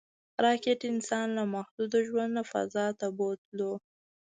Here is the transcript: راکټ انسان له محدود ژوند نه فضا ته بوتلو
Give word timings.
راکټ 0.45 0.79
انسان 0.91 1.27
له 1.37 1.43
محدود 1.55 1.91
ژوند 2.07 2.31
نه 2.37 2.43
فضا 2.51 2.85
ته 2.99 3.07
بوتلو 3.17 3.71